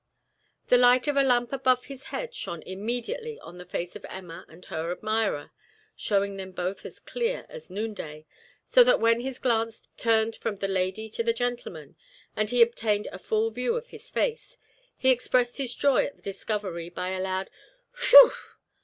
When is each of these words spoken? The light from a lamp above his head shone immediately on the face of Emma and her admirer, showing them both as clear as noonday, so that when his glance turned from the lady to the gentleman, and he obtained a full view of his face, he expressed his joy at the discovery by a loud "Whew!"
The 0.65 0.79
light 0.79 1.05
from 1.05 1.15
a 1.17 1.21
lamp 1.21 1.53
above 1.53 1.85
his 1.85 2.05
head 2.05 2.33
shone 2.33 2.63
immediately 2.63 3.39
on 3.39 3.59
the 3.59 3.67
face 3.67 3.95
of 3.95 4.03
Emma 4.09 4.45
and 4.49 4.65
her 4.65 4.91
admirer, 4.91 5.51
showing 5.95 6.37
them 6.37 6.53
both 6.53 6.87
as 6.87 6.97
clear 6.99 7.45
as 7.49 7.69
noonday, 7.69 8.25
so 8.65 8.83
that 8.83 8.99
when 8.99 9.19
his 9.19 9.37
glance 9.37 9.83
turned 9.97 10.35
from 10.35 10.55
the 10.55 10.67
lady 10.67 11.07
to 11.09 11.21
the 11.21 11.33
gentleman, 11.33 11.95
and 12.35 12.49
he 12.49 12.63
obtained 12.63 13.09
a 13.11 13.19
full 13.19 13.51
view 13.51 13.75
of 13.75 13.89
his 13.89 14.09
face, 14.09 14.57
he 14.97 15.11
expressed 15.11 15.57
his 15.57 15.75
joy 15.75 16.05
at 16.07 16.15
the 16.15 16.23
discovery 16.23 16.89
by 16.89 17.09
a 17.09 17.21
loud 17.21 17.51
"Whew!" 18.09 18.31